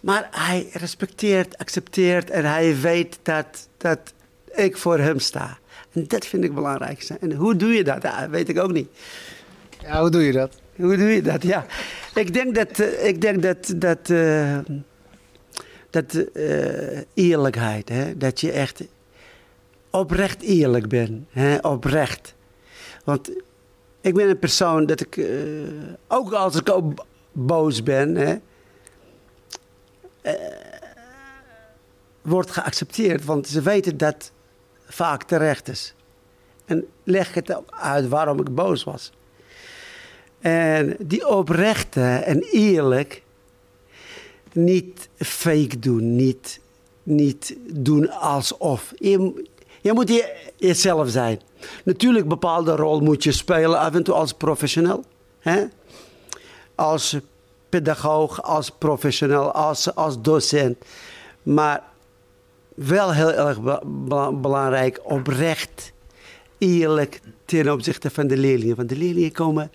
[0.00, 3.98] Maar hij respecteert, accepteert en hij weet dat, dat
[4.54, 5.58] ik voor hem sta.
[5.92, 7.16] En dat vind ik het belangrijkste.
[7.20, 8.02] En hoe doe je dat?
[8.02, 8.88] Ja, weet ik ook niet.
[9.80, 10.54] Ja, hoe doe je dat?
[10.76, 11.42] Hoe doe je dat?
[11.42, 11.66] Ja.
[12.14, 14.58] Ik denk dat, eh, ik denk dat, dat, eh,
[15.90, 18.16] dat eh, eerlijkheid, hè?
[18.16, 18.82] dat je echt
[19.94, 21.26] oprecht eerlijk bent.
[21.30, 21.58] Hè?
[21.58, 22.34] Oprecht.
[23.04, 23.30] Want
[24.00, 25.26] ik ben een persoon dat ik, eh,
[26.08, 28.36] ook als ik ook boos ben, hè,
[30.20, 30.34] eh,
[32.22, 33.24] wordt geaccepteerd.
[33.24, 34.32] Want ze weten dat
[34.86, 35.94] vaak terecht is.
[36.64, 39.12] En leg het uit waarom ik boos was.
[40.40, 43.22] En die oprechte en eerlijk,
[44.52, 46.60] niet fake doen, niet,
[47.02, 48.92] niet doen alsof.
[48.96, 49.44] Je,
[49.84, 51.40] je moet je, jezelf zijn.
[51.84, 55.04] Natuurlijk, bepaalde rol moet je spelen, af en toe als professional.
[55.38, 55.64] Hè?
[56.74, 57.16] Als
[57.68, 60.76] pedagoog, als professional, als, als docent.
[61.42, 61.82] Maar
[62.74, 65.92] wel heel erg be- be- belangrijk, oprecht,
[66.58, 68.76] eerlijk ten opzichte van de leerlingen.
[68.76, 69.70] Want de leerlingen komen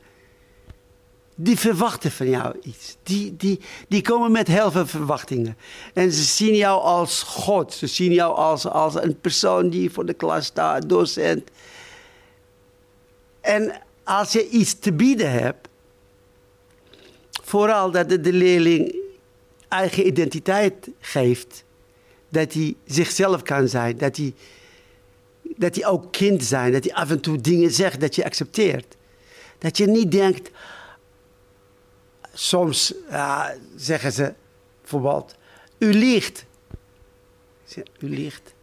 [1.42, 2.98] die verwachten van jou iets.
[3.04, 5.58] Die, die, die komen met heel veel verwachtingen.
[5.94, 7.74] En ze zien jou als God.
[7.74, 11.50] Ze zien jou als, als een persoon die voor de klas staat, docent.
[13.42, 15.68] En als je iets te bieden hebt,
[17.44, 18.96] vooral dat de leerling
[19.68, 21.64] eigen identiteit geeft,
[22.30, 24.34] dat hij zichzelf kan zijn, dat hij,
[25.42, 28.96] dat hij ook kind zijn, dat hij af en toe dingen zegt dat je accepteert.
[29.58, 30.50] Dat je niet denkt,
[32.40, 32.94] soms
[33.76, 34.34] zeggen ze
[34.82, 35.36] bijvoorbeeld,
[35.78, 36.46] u liegt.
[37.66, 38.54] Zeg, U liegt.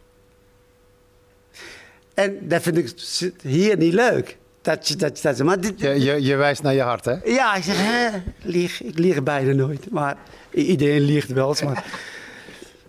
[2.13, 2.93] En dat vind ik
[3.41, 4.37] hier niet leuk.
[4.61, 7.15] Dat, je- dat, dat, maar dit, Je, je, je wijst naar je hart, hè?
[7.23, 8.09] ja, ik zeg, hè,
[8.41, 8.81] lieg.
[8.83, 9.91] Ik lieg bijna nooit.
[9.91, 10.17] Maar
[10.51, 11.61] iedereen liegt wel eens.
[11.61, 11.83] Maar,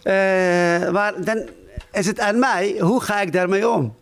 [0.03, 1.49] Eh, maar dan
[1.93, 3.97] is het aan mij, hoe ga ik daarmee om?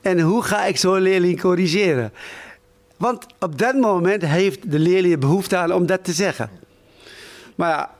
[0.00, 2.12] En hoe ga ik zo'n leerling corrigeren?
[2.98, 6.50] Want op dat moment heeft de leerling behoefte aan om dat te zeggen.
[7.54, 7.90] Maar ja,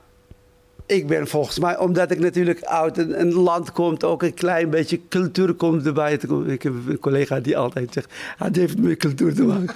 [0.85, 4.69] ik ben volgens mij, omdat ik natuurlijk uit een, een land kom, ook een klein
[4.69, 6.13] beetje cultuur komt erbij.
[6.47, 9.75] Ik heb een collega die altijd zegt, ah, het heeft met cultuur te maken.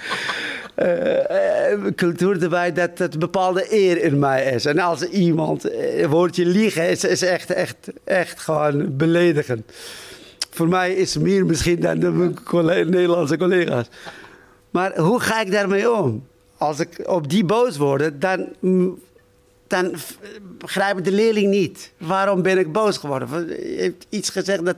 [0.74, 4.64] eh, eh, cultuur erbij dat het bepaalde eer in mij is.
[4.64, 9.72] En als iemand een woordje liegen is, is echt, echt, echt gewoon beledigend.
[10.50, 13.88] Voor mij is het meer misschien dan de Nederlandse collega's.
[14.74, 16.26] Maar hoe ga ik daarmee om?
[16.56, 18.48] Als ik op die boos word, dan,
[19.66, 19.94] dan
[20.58, 21.92] begrijpt de leerling niet.
[21.96, 23.48] Waarom ben ik boos geworden?
[23.48, 24.76] Heeft iets gezegd dat,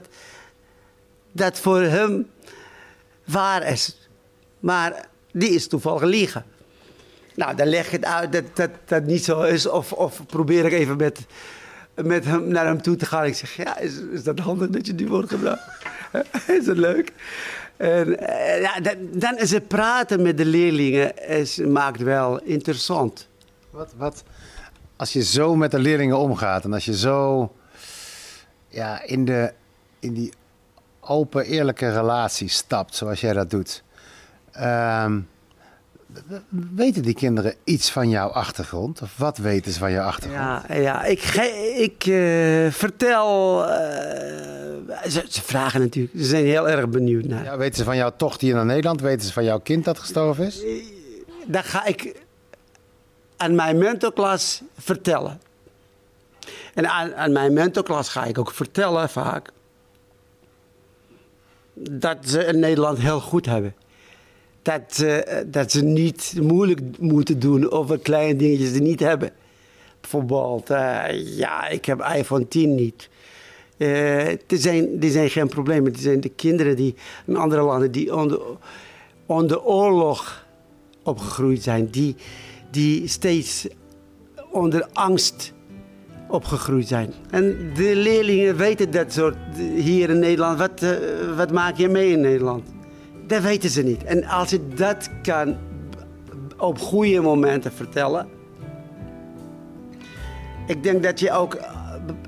[1.31, 2.27] dat voor hem
[3.25, 4.09] waar is.
[4.59, 6.45] Maar die is toevallig liegen.
[7.35, 9.67] Nou, dan leg ik het uit dat dat, dat niet zo is.
[9.67, 11.19] Of, of probeer ik even met,
[11.95, 13.25] met hem naar hem toe te gaan.
[13.25, 15.63] Ik zeg, ja, is, is dat handig dat je die woord gebruikt?
[16.59, 17.13] is dat leuk?
[17.77, 23.27] En, eh, ja, dan, dan is het praten met de leerlingen is, maakt wel interessant.
[23.69, 24.23] Wat, wat,
[24.95, 27.51] als je zo met de leerlingen omgaat en als je zo
[28.67, 29.53] ja, in, de,
[29.99, 30.33] in die
[30.99, 33.83] open, eerlijke relatie stapt, zoals jij dat doet.
[34.51, 35.19] ehm,
[36.75, 39.01] weten die kinderen iets van jouw achtergrond?
[39.01, 40.63] Of wat weten ze van jouw achtergrond?
[40.67, 43.65] Ja, ja ik, ge- ik eh, vertel.
[43.67, 44.26] eh,
[45.03, 47.43] ze, ze vragen natuurlijk, ze zijn heel erg benieuwd naar.
[47.43, 49.01] Ja, weten ze van jouw tocht hier naar Nederland?
[49.01, 50.61] Weten ze van jouw kind dat gestorven is?
[51.47, 52.21] Dan ga ik
[53.37, 55.41] aan mijn mentorklas vertellen.
[56.73, 59.49] En aan, aan mijn mentorklas ga ik ook vertellen vaak
[61.73, 63.75] dat ze in Nederland heel goed hebben.
[64.61, 69.31] Dat, ze- dat ze niet moeilijk moeten doen over kleine dingetjes die niet hebben.
[70.01, 73.09] Bijvoorbeeld, eh, ja, ik heb iPhone 10 niet.
[73.77, 75.93] Eh, er, zijn, zijn geen problemen.
[75.93, 78.39] Er zijn de kinderen die in andere landen die onder,
[79.25, 80.45] onder oorlog
[81.03, 82.15] opgegroeid zijn, die,
[82.71, 83.67] die steeds
[84.51, 85.53] onder angst
[86.27, 87.13] opgegroeid zijn.
[87.29, 89.37] En de leerlingen weten dat soort
[89.75, 90.57] hier in Nederland.
[90.57, 90.91] Wat, eh,
[91.35, 92.63] wat maak je mee in Nederland?
[93.27, 94.03] Dat weten ze niet.
[94.03, 95.57] En als je dat kan
[96.57, 98.27] op goede momenten vertellen.
[100.67, 101.57] Ik denk dat je ook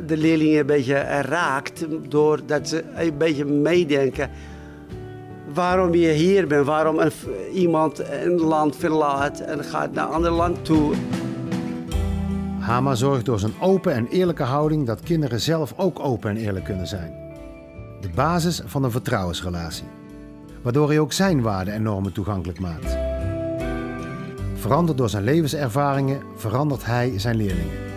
[0.05, 1.85] de leerlingen een beetje raakt.
[2.09, 4.29] Doordat ze een beetje meedenken.
[5.53, 6.65] Waarom je hier bent.
[6.65, 7.11] Waarom een,
[7.53, 10.93] iemand een land verlaat en gaat naar een ander land toe.
[12.59, 16.65] Hama zorgt door zijn open en eerlijke houding dat kinderen zelf ook open en eerlijk
[16.65, 17.13] kunnen zijn.
[18.01, 19.87] De basis van een vertrouwensrelatie.
[20.61, 22.97] Waardoor hij ook zijn waarden en normen toegankelijk maakt.
[24.55, 27.88] Veranderd door zijn levenservaringen verandert hij zijn leerlingen.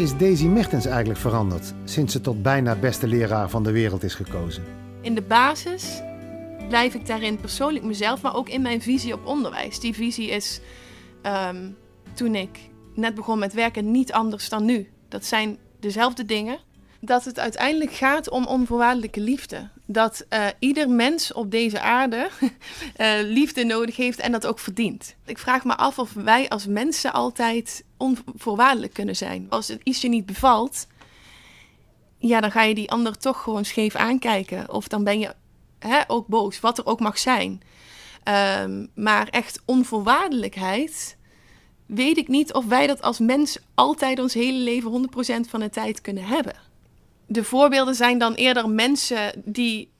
[0.00, 4.14] Is Daisy Mertens eigenlijk veranderd sinds ze tot bijna beste leraar van de wereld is
[4.14, 4.64] gekozen?
[5.00, 6.02] In de basis
[6.68, 9.80] blijf ik daarin persoonlijk mezelf, maar ook in mijn visie op onderwijs.
[9.80, 10.60] Die visie is
[11.22, 11.70] ehm,
[12.14, 12.58] toen ik
[12.94, 14.88] net begon met werken niet anders dan nu.
[15.08, 16.58] Dat zijn dezelfde dingen.
[17.00, 19.68] Dat het uiteindelijk gaat om onvoorwaardelijke liefde.
[19.86, 22.28] Dat eh, ieder mens op deze aarde
[22.96, 25.16] eh, liefde nodig heeft en dat ook verdient.
[25.24, 29.46] Ik vraag me af of wij als mensen altijd onvoorwaardelijk kunnen zijn.
[29.48, 30.86] Als het iets je niet bevalt,
[32.18, 34.72] ja, dan ga je die ander toch gewoon scheef aankijken.
[34.72, 35.34] Of dan ben je
[35.78, 37.62] hè, ook boos, wat er ook mag zijn.
[38.22, 41.16] Ehm, maar echt onvoorwaardelijkheid,
[41.86, 45.70] weet ik niet of wij dat als mens altijd ons hele leven 100% van de
[45.70, 46.54] tijd kunnen hebben.
[47.26, 49.90] De voorbeelden zijn dan eerder mensen die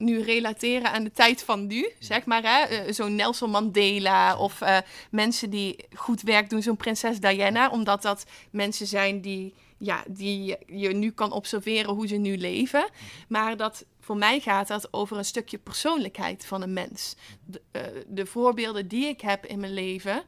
[0.00, 2.42] nu relateren aan de tijd van nu, zeg maar.
[2.42, 2.64] Hè?
[2.64, 4.78] Eh, Zo'n Nelson Mandela of eh,
[5.10, 7.70] mensen die goed werk doen, zo'n prinses Diana.
[7.70, 12.88] Omdat dat mensen zijn die, ja, die je nu kan observeren hoe ze nu leven.
[13.28, 17.16] Maar dat, voor mij gaat dat over een stukje persoonlijkheid van een mens.
[17.44, 20.22] De, eh, de voorbeelden die ik heb in mijn leven...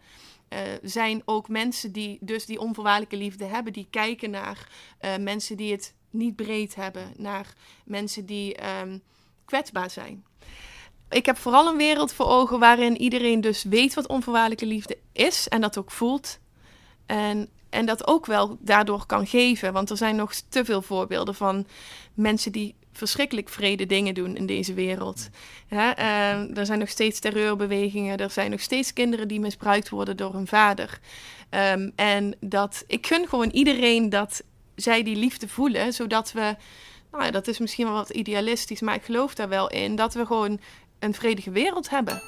[0.83, 4.69] zijn ook mensen die dus die onvoorwaardelijke liefde hebben, die kijken naar
[5.21, 7.55] mensen die het niet breed hebben, naar
[7.85, 8.99] mensen die ehm,
[9.45, 10.25] kwetsbaar zijn.
[11.11, 15.49] Ik heb vooral een wereld voor ogen waarin iedereen dus weet wat onvoorwaardelijke liefde is
[15.49, 16.39] en dat ook voelt.
[17.07, 19.73] En, en dat ook wel daardoor kan geven.
[19.73, 21.67] Want er zijn nog te veel voorbeelden van
[22.15, 25.29] mensen die verschrikkelijk vrede dingen doen in deze wereld.
[25.69, 30.33] Eh, er zijn nog steeds terreurbewegingen, er zijn nog steeds kinderen die misbruikt worden door
[30.33, 31.01] hun vader.
[31.51, 34.43] Ehm, en dat ik gun gewoon iedereen dat
[34.75, 36.57] zij die liefde voelen, zodat we,
[37.13, 40.15] nou ja, dat is misschien wel wat idealistisch, maar ik geloof daar wel in, dat
[40.15, 40.61] we gewoon
[40.99, 42.23] een vredige wereld hebben.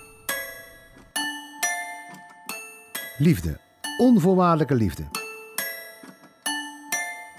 [3.18, 3.60] Liefde.
[3.98, 5.04] Onvoorwaardelijke liefde.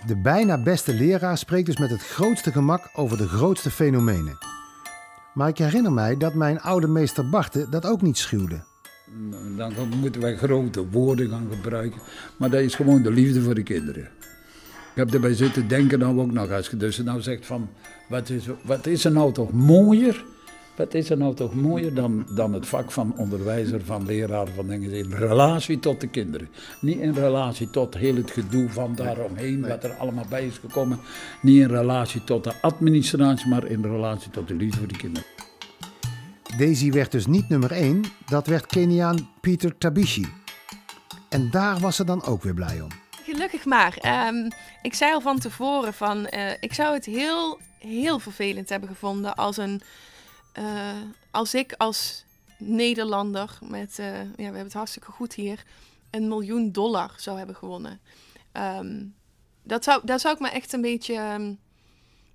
[0.06, 4.38] De bijna beste leraar spreekt dus met het grootste gemak over de grootste fenomenen.
[5.34, 8.64] Maar ik herinner mij dat mijn oude meester Barte dat ook niet schuwde.
[9.58, 12.02] Dan moeten wij grote woorden gaan gebruiken.
[12.38, 14.10] Maar dat is gewoon de liefde voor de kinderen.
[14.96, 16.52] Ik heb erbij zitten denken nou ook nog.
[16.52, 17.70] Als je dus nou zegt van,
[18.08, 20.24] wat is, wat is er nou toch mooier?
[20.76, 24.68] Wat is er nou toch mooier dan, dan het vak van onderwijzer, van leraar, van
[24.68, 26.48] dingen in relatie tot de kinderen.
[26.82, 31.00] Niet in relatie tot heel het gedoe van daaromheen, wat er allemaal bij is gekomen.
[31.42, 35.28] Niet in relatie tot de administratie, maar in relatie tot de liefde voor de kinderen.
[36.58, 40.26] Daisy werd dus niet nummer 1, dat werd Keniaan Peter Tabishi.
[41.30, 43.05] En daar was ze dan ook weer blij om.
[43.36, 43.98] Gelukkig maar.
[43.98, 44.50] Ehm,
[44.82, 49.36] ik zei al van tevoren van, eh, ik zou het heel, heel vervelend hebben gevonden
[49.36, 49.82] als een,
[50.52, 52.26] eh, als ik als
[52.58, 55.64] Nederlander met, eh, ja, we hebben het hartstikke goed hier,
[56.10, 58.00] een miljoen dollar zou hebben gewonnen.
[58.52, 59.04] Ehm,
[59.64, 61.54] dat zou, daar zou ik me echt een beetje, ehm,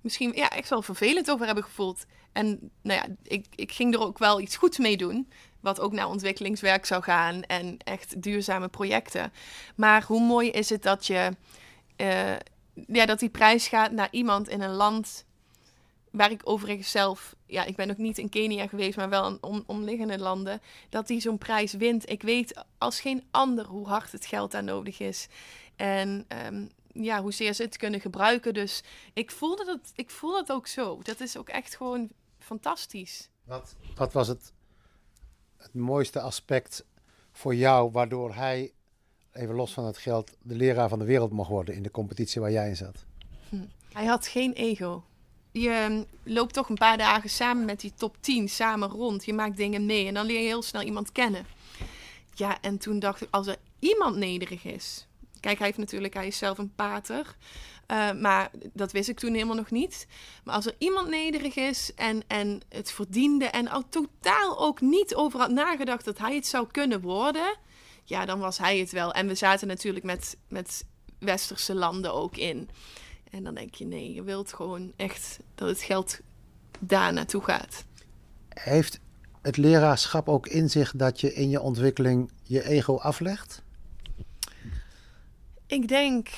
[0.01, 2.05] misschien, ja, echt wel vervelend over hebben gevoeld.
[2.31, 5.31] En nou ja, ik, ik ging er ook wel iets goeds mee doen.
[5.61, 9.33] Wat ook naar ontwikkelingswerk zou gaan en echt duurzame projecten.
[9.75, 11.31] Maar hoe mooi is het dat je
[11.95, 12.35] eh,
[12.87, 15.25] ja, dat die prijs gaat naar iemand in een land
[16.11, 19.37] waar ik overigens zelf, ja, ik ben nog niet in Kenia geweest, maar wel in
[19.41, 22.09] om, omliggende landen, dat die zo'n prijs wint.
[22.09, 25.27] Ik weet als geen ander hoe hard het geld daar nodig is.
[25.75, 28.53] En um, ja, hoezeer ze het kunnen gebruiken.
[28.53, 30.99] Dus ik voel dat, ik voel dat ook zo.
[31.03, 33.29] Dat is ook echt gewoon fantastisch.
[33.43, 34.53] Wat, wat was het,
[35.61, 36.85] het mooiste aspect
[37.31, 38.71] voor jou waardoor hij,
[39.31, 42.41] even los van het geld, de leraar van de wereld mocht worden in de competitie
[42.41, 43.05] waar jij in zat?
[43.49, 43.65] Hm.
[43.93, 45.03] Hij had geen ego.
[45.51, 49.25] Je ehm, loopt toch een paar dagen samen met die top 10 samen rond.
[49.25, 51.45] Je maakt dingen mee en dan leer je heel snel iemand kennen.
[52.33, 55.07] Ja, en toen dacht ik, als er iemand nederig is.
[55.39, 57.35] Kijk, hij heeft natuurlijk, hij is zelf een pater.
[57.91, 60.07] Uh, maar dat wist ik toen helemaal nog niet.
[60.43, 65.15] Maar als er iemand nederig is en, en het verdiende en al totaal ook niet
[65.15, 67.57] over had nagedacht dat hij het zou kunnen worden,
[68.03, 69.13] ja, dan was hij het wel.
[69.13, 70.85] En we zaten natuurlijk met, met
[71.19, 72.69] westerse landen ook in.
[73.31, 76.19] En dan denk je, nee, je wilt gewoon echt dat het geld
[76.79, 77.85] daar naartoe gaat.
[78.49, 78.99] Heeft
[79.41, 83.63] het leraarschap ook in zich dat je in je ontwikkeling je ego aflegt?
[85.67, 86.29] Ik denk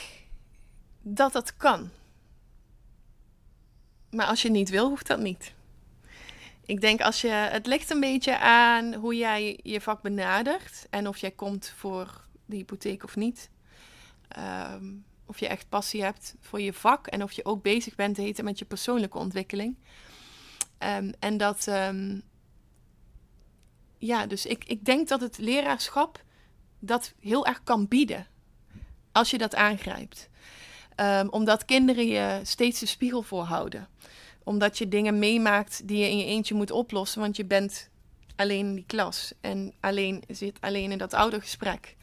[1.04, 1.90] dat dat kan.
[4.10, 5.54] Maar als je niet wil, hoeft dat niet.
[6.66, 7.28] Ik denk als je.
[7.28, 10.88] Het ligt een beetje aan hoe jij je vak benadert.
[10.90, 13.50] En of jij komt voor de hypotheek of niet.
[14.28, 14.86] Ehm,
[15.26, 17.08] of je echt passie hebt voor je vak.
[17.08, 19.78] En of je ook bezig bent met je persoonlijke ontwikkeling.
[20.80, 21.68] Um, en dat.
[21.68, 22.22] Um,
[23.98, 26.24] ja, dus ik, ik denk dat het leraarschap
[26.80, 28.28] dat heel erg kan bieden.
[29.12, 30.30] Als je dat aangrijpt.
[30.98, 33.88] Um, omdat kinderen je steeds de spiegel voorhouden.
[34.44, 37.90] Omdat je dingen meemaakt die je in je eentje moet oplossen, want je bent
[38.36, 41.96] alleen in die klas en alleen zit alleen in dat oudergesprek.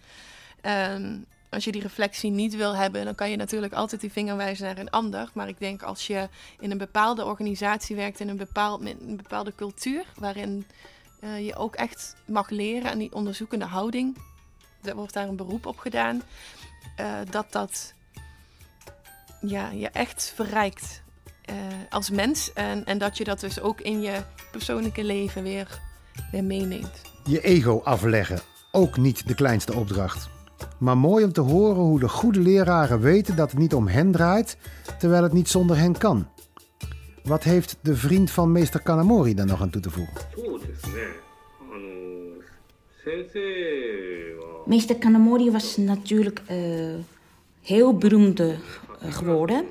[0.62, 4.36] Um, als je die reflectie niet wil hebben, dan kan je natuurlijk altijd die vinger
[4.36, 5.30] wijzen naar een ander.
[5.34, 6.28] Maar ik denk als je
[6.60, 10.66] in een bepaalde organisatie werkt, in een, bepaald, een bepaalde cultuur, waarin
[11.20, 14.16] uh, je ook echt mag leren en die onderzoekende houding,
[14.82, 16.22] er wordt daar een beroep op gedaan,
[17.00, 17.94] uh, dat dat
[19.40, 21.02] ja, je echt verrijkt
[21.50, 21.56] uh,
[21.90, 22.52] als mens.
[22.52, 25.80] En, en dat je dat dus ook in je persoonlijke leven weer,
[26.30, 27.00] weer meeneemt.
[27.24, 28.40] Je ego afleggen,
[28.72, 30.28] ook niet de kleinste opdracht.
[30.78, 34.12] Maar mooi om te horen hoe de goede leraren weten dat het niet om hen
[34.12, 34.56] draait,
[34.98, 36.28] terwijl het niet zonder hen kan.
[37.22, 40.16] Wat heeft de vriend van meester Kanamori dan nog aan toe te voegen?
[44.66, 46.94] Meester Kanamori was natuurlijk uh,
[47.62, 48.42] heel beroemd
[49.00, 49.64] geworden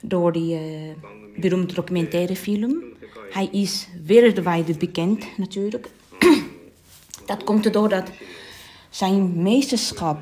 [0.00, 0.94] door die uh,
[1.36, 2.82] beroemde documentaire film.
[3.30, 5.90] Hij is wereldwijd bekend natuurlijk.
[7.26, 8.10] dat komt erdoor dat
[8.90, 10.18] zijn meesterschap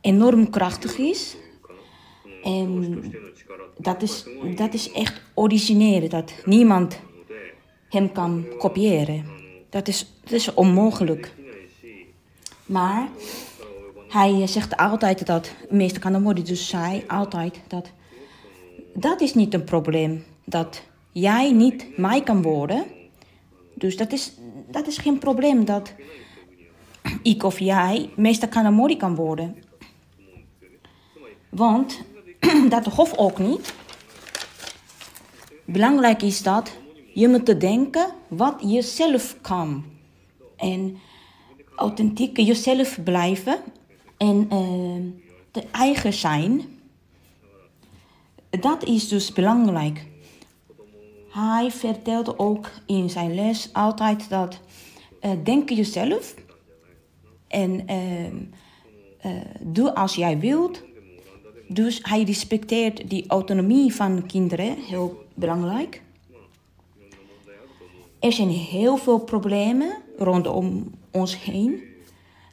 [0.00, 1.36] enorm krachtig is.
[2.42, 3.02] En
[3.78, 4.24] dat is,
[4.56, 7.00] dat is echt origineel, dat niemand
[7.88, 9.24] hem kan kopiëren.
[9.70, 11.34] Dat is, dat is onmogelijk.
[12.66, 13.08] Maar
[14.12, 17.90] hij zegt altijd dat, meester Kanamori dus zei altijd dat...
[18.94, 22.84] Dat is niet een probleem, dat jij niet mij kan worden.
[23.74, 24.32] Dus dat is,
[24.70, 25.94] dat is geen probleem dat
[27.22, 29.56] ik of jij meester Kanamori kan worden.
[31.48, 32.02] Want
[32.68, 33.74] dat hoeft ook niet.
[35.64, 36.72] Belangrijk is dat
[37.14, 39.84] je moet denken wat je zelf kan.
[40.56, 40.98] En
[41.76, 43.58] authentiek jezelf blijven
[44.22, 45.12] en uh,
[45.50, 46.62] de eigen zijn.
[48.50, 50.06] Dat is dus belangrijk.
[51.28, 54.60] Hij vertelde ook in zijn les altijd dat
[55.20, 56.34] uh, denk jezelf
[57.48, 60.82] en uh, doe als jij wilt.
[61.68, 66.02] Dus hij respecteert die autonomie van kinderen, heel belangrijk.
[68.18, 71.91] Er zijn heel veel problemen rondom ons heen.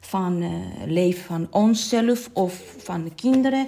[0.00, 3.66] Van het leven van onszelf of van de kinderen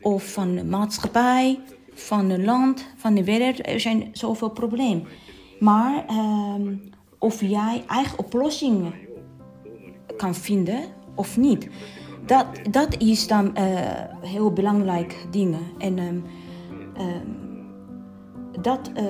[0.00, 1.60] of van de maatschappij,
[1.94, 3.66] van het land, van de wereld.
[3.66, 5.06] Er zijn zoveel problemen.
[5.60, 6.74] Maar ehm,
[7.18, 8.92] of jij eigen oplossingen
[10.16, 11.68] kan vinden of niet,
[12.26, 13.64] dat, dat is dan eh,
[14.20, 15.60] heel belangrijk dingen.
[15.78, 16.20] En ehm,
[16.96, 17.26] ehm,
[18.60, 19.04] dat eh,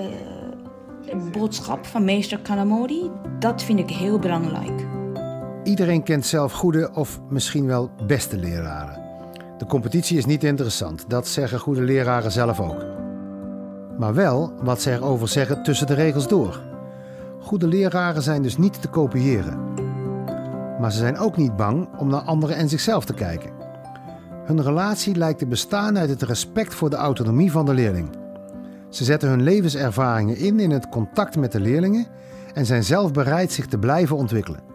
[1.33, 4.94] boodschap van meester Kanamori, dat vind ik heel belangrijk.
[5.65, 9.03] Iedereen kent zelf goede of misschien wel beste leraren.
[9.59, 12.85] De competitie is niet interessant, dat zeggen goede leraren zelf ook.
[13.99, 16.61] Maar wel wat ze erover zeggen tussen de regels door.
[17.41, 19.59] Goede leraren zijn dus niet te kopiëren.
[20.81, 23.51] Maar ze zijn ook niet bang om naar anderen en zichzelf te kijken.
[24.45, 28.09] Hun relatie lijkt te bestaan uit het respect voor de autonomie van de leerling.
[28.89, 32.07] Ze zetten hun levenservaringen in in het contact met de leerlingen
[32.55, 34.74] en zijn zelf bereid zich te blijven ontwikkelen.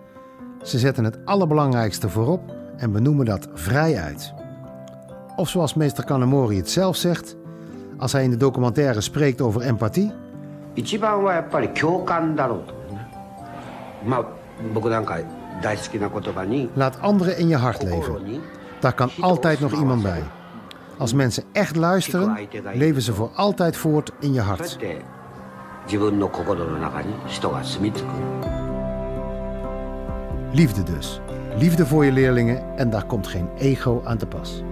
[0.62, 4.32] Ze zetten het allerbelangrijkste voorop en benoemen dat vrij uit.
[5.36, 7.36] Of zoals meester Kanamori het zelf zegt,
[7.98, 10.12] als hij in de documentaire spreekt over empathie.
[10.76, 13.06] 一番はやっぱり共感だろうと思うね
[14.04, 14.24] まあ
[14.74, 15.18] 僕なんか
[15.62, 18.40] 大好きな言葉に Laat anderen in je hart leven.
[18.80, 20.22] Daar kan altijd nog iemand bij.
[20.98, 22.36] Als mensen echt luisteren,
[22.74, 24.78] leven ze voor altijd voort in je そうやっ hart.
[24.78, 25.02] て
[25.86, 28.57] 自分の心の中に人が住み着く
[30.51, 31.19] Liefde dus.
[31.57, 34.63] Liefde voor je leerlingen en daar komt geen ego aan te pas.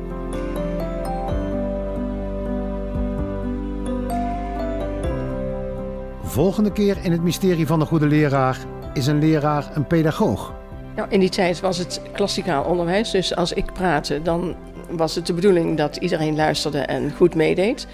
[6.24, 8.58] Volgende keer in het mysterie van de goede leraar
[8.94, 10.54] is een leraar een pedagoog.
[10.96, 13.12] Nou, in die tijd was het klassikaal onderwijs.
[13.12, 14.56] Dus als ik praatte, dan
[14.90, 17.88] was het de bedoeling dat iedereen luisterde en goed meedeed.